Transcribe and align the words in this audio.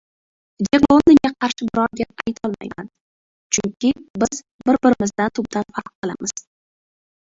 Jek 0.67 0.85
Londonga 0.91 1.29
qarshi 1.43 1.67
biror 1.67 1.91
gap 1.99 2.23
aytolmayman. 2.31 2.89
Chunki 3.57 3.91
biz 4.23 4.41
bir-birimizdan 4.71 5.35
tubdan 5.41 5.69
farq 5.77 5.93
qilamiz. 5.99 6.35